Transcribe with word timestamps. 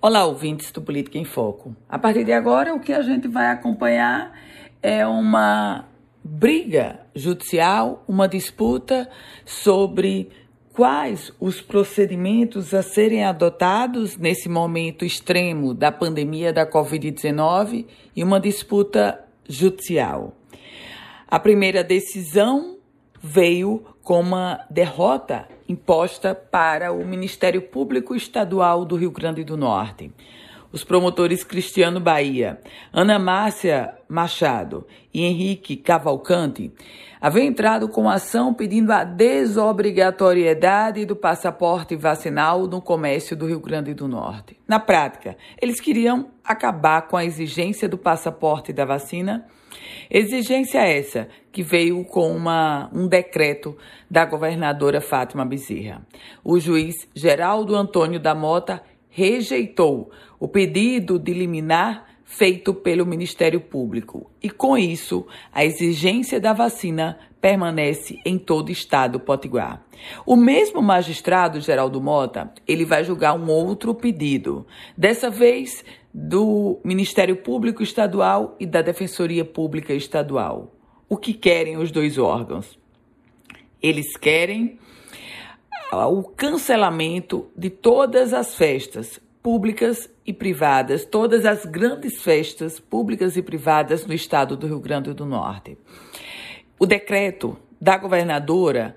Olá, 0.00 0.24
ouvintes 0.24 0.70
do 0.70 0.80
Política 0.80 1.18
em 1.18 1.24
Foco. 1.24 1.74
A 1.88 1.98
partir 1.98 2.22
de 2.22 2.32
agora, 2.32 2.72
o 2.72 2.78
que 2.78 2.92
a 2.92 3.02
gente 3.02 3.26
vai 3.26 3.48
acompanhar 3.48 4.32
é 4.80 5.04
uma 5.04 5.86
briga 6.22 7.00
judicial, 7.16 8.04
uma 8.06 8.28
disputa 8.28 9.10
sobre 9.44 10.30
quais 10.72 11.32
os 11.40 11.60
procedimentos 11.60 12.72
a 12.74 12.80
serem 12.80 13.24
adotados 13.24 14.16
nesse 14.16 14.48
momento 14.48 15.04
extremo 15.04 15.74
da 15.74 15.90
pandemia 15.90 16.52
da 16.52 16.64
Covid-19 16.64 17.84
e 18.14 18.22
uma 18.22 18.38
disputa 18.38 19.24
judicial. 19.48 20.32
A 21.26 21.40
primeira 21.40 21.82
decisão 21.82 22.78
veio 23.20 23.84
com 24.04 24.20
uma 24.20 24.64
derrota 24.70 25.48
imposta 25.68 26.34
para 26.34 26.90
o 26.90 27.04
Ministério 27.04 27.60
Público 27.60 28.14
Estadual 28.14 28.84
do 28.84 28.96
Rio 28.96 29.10
Grande 29.10 29.44
do 29.44 29.56
Norte. 29.56 30.10
Os 30.70 30.84
promotores 30.84 31.42
Cristiano 31.42 31.98
Bahia, 31.98 32.60
Ana 32.92 33.18
Márcia 33.18 33.94
Machado 34.06 34.86
e 35.14 35.24
Henrique 35.24 35.76
Cavalcante 35.76 36.70
haviam 37.20 37.46
entrado 37.46 37.88
com 37.88 38.08
ação 38.08 38.52
pedindo 38.52 38.92
a 38.92 39.02
desobrigatoriedade 39.02 41.06
do 41.06 41.16
passaporte 41.16 41.96
vacinal 41.96 42.66
no 42.66 42.82
comércio 42.82 43.34
do 43.34 43.46
Rio 43.46 43.60
Grande 43.60 43.94
do 43.94 44.06
Norte. 44.06 44.58
Na 44.68 44.78
prática, 44.78 45.36
eles 45.60 45.80
queriam 45.80 46.28
acabar 46.44 47.08
com 47.08 47.16
a 47.16 47.24
exigência 47.24 47.88
do 47.88 47.96
passaporte 47.96 48.72
da 48.72 48.84
vacina 48.84 49.46
Exigência 50.10 50.78
essa 50.78 51.28
que 51.52 51.62
veio 51.62 52.02
com 52.04 52.34
uma, 52.34 52.90
um 52.92 53.06
decreto 53.06 53.76
da 54.10 54.24
governadora 54.24 55.00
Fátima 55.00 55.44
Bezerra. 55.44 56.02
O 56.42 56.58
juiz 56.58 57.06
Geraldo 57.14 57.76
Antônio 57.76 58.18
da 58.18 58.34
Mota 58.34 58.82
rejeitou 59.08 60.10
o 60.38 60.46
pedido 60.46 61.18
de 61.18 61.32
liminar 61.32 62.06
feito 62.24 62.74
pelo 62.74 63.06
Ministério 63.06 63.60
Público 63.60 64.30
e, 64.42 64.50
com 64.50 64.76
isso, 64.76 65.26
a 65.52 65.64
exigência 65.64 66.38
da 66.38 66.52
vacina 66.52 67.18
permanece 67.40 68.18
em 68.24 68.38
todo 68.38 68.68
o 68.68 68.72
estado 68.72 69.18
potiguar. 69.18 69.82
O 70.26 70.36
mesmo 70.36 70.82
magistrado 70.82 71.60
Geraldo 71.60 72.00
Mota, 72.00 72.52
ele 72.66 72.84
vai 72.84 73.02
julgar 73.02 73.34
um 73.34 73.48
outro 73.50 73.94
pedido, 73.94 74.66
dessa 74.96 75.30
vez 75.30 75.84
do 76.12 76.78
Ministério 76.84 77.36
Público 77.36 77.82
Estadual 77.82 78.56
e 78.60 78.66
da 78.66 78.82
Defensoria 78.82 79.44
Pública 79.44 79.94
Estadual. 79.94 80.74
O 81.08 81.16
que 81.16 81.32
querem 81.32 81.78
os 81.78 81.90
dois 81.90 82.18
órgãos? 82.18 82.78
Eles 83.80 84.16
querem 84.16 84.78
o 85.92 86.22
cancelamento 86.22 87.50
de 87.56 87.70
todas 87.70 88.32
as 88.32 88.54
festas 88.54 89.20
públicas 89.42 90.10
e 90.26 90.32
privadas, 90.32 91.04
todas 91.04 91.46
as 91.46 91.64
grandes 91.64 92.22
festas 92.22 92.78
públicas 92.78 93.36
e 93.36 93.42
privadas 93.42 94.04
no 94.04 94.12
estado 94.12 94.56
do 94.56 94.66
Rio 94.66 94.80
Grande 94.80 95.12
do 95.14 95.24
Norte. 95.24 95.78
O 96.78 96.86
decreto 96.86 97.56
da 97.80 97.96
governadora 97.96 98.96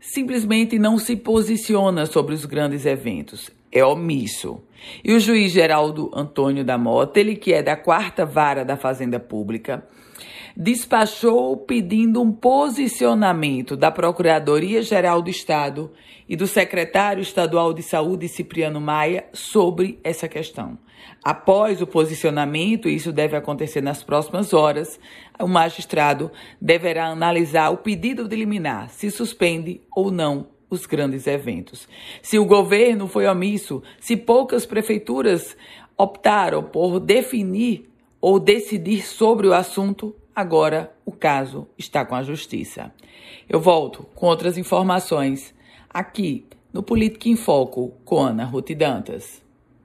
simplesmente 0.00 0.78
não 0.78 0.98
se 0.98 1.16
posiciona 1.16 2.06
sobre 2.06 2.34
os 2.34 2.44
grandes 2.44 2.84
eventos 2.84 3.50
é 3.72 3.82
omisso. 3.82 4.62
E 5.02 5.14
o 5.14 5.18
juiz 5.18 5.50
Geraldo 5.50 6.10
Antônio 6.14 6.62
da 6.62 6.76
Mota, 6.76 7.18
ele 7.18 7.34
que 7.34 7.54
é 7.54 7.62
da 7.62 7.74
quarta 7.74 8.26
vara 8.26 8.64
da 8.64 8.76
Fazenda 8.76 9.18
Pública, 9.18 9.82
despachou 10.56 11.56
pedindo 11.56 12.20
um 12.20 12.32
posicionamento 12.32 13.76
da 13.76 13.90
Procuradoria-Geral 13.90 15.22
do 15.22 15.30
Estado 15.30 15.90
e 16.28 16.36
do 16.36 16.46
secretário 16.46 17.22
estadual 17.22 17.72
de 17.72 17.82
Saúde, 17.82 18.28
Cipriano 18.28 18.80
Maia, 18.80 19.26
sobre 19.32 19.98
essa 20.04 20.28
questão. 20.28 20.78
Após 21.24 21.80
o 21.80 21.86
posicionamento, 21.86 22.88
isso 22.88 23.12
deve 23.12 23.36
acontecer 23.36 23.80
nas 23.80 24.02
próximas 24.02 24.52
horas, 24.52 24.98
o 25.38 25.46
magistrado 25.46 26.30
deverá 26.60 27.06
analisar 27.06 27.70
o 27.70 27.78
pedido 27.78 28.28
de 28.28 28.36
liminar, 28.36 28.90
se 28.90 29.10
suspende 29.10 29.80
ou 29.94 30.10
não 30.10 30.48
os 30.70 30.86
grandes 30.86 31.26
eventos. 31.26 31.86
Se 32.22 32.38
o 32.38 32.46
governo 32.46 33.06
foi 33.06 33.26
omisso, 33.26 33.82
se 34.00 34.16
poucas 34.16 34.64
prefeituras 34.64 35.56
optaram 35.96 36.62
por 36.62 36.98
definir 36.98 37.90
ou 38.20 38.40
decidir 38.40 39.06
sobre 39.06 39.46
o 39.46 39.52
assunto, 39.52 40.14
agora 40.34 40.94
o 41.04 41.12
caso 41.12 41.68
está 41.76 42.04
com 42.04 42.14
a 42.14 42.22
justiça. 42.22 42.92
Eu 43.48 43.60
volto 43.60 44.04
com 44.14 44.26
outras 44.26 44.56
informações 44.56 45.54
aqui 45.88 46.46
no 46.72 46.82
Política 46.82 47.28
em 47.28 47.36
Foco 47.36 47.92
com 48.04 48.20
Ana 48.20 48.44
Ruth 48.44 48.70
Dantas. 48.72 49.42